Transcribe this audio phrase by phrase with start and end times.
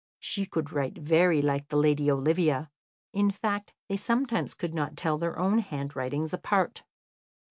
[0.17, 2.71] She could write very like the lady Olivia;
[3.13, 6.81] in fact, they sometimes could not tell their own handwritings apart.